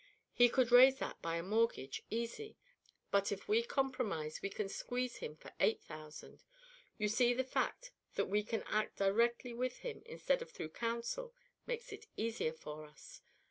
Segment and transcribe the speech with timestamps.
[0.33, 2.57] He could raise that by a mortgage, easy;
[3.11, 6.43] but if we compromise we can squeeze him for eight thousand.
[6.97, 11.35] You see, the fact that we can act directly with him instead of through counsel
[11.67, 13.21] makes it easier for us.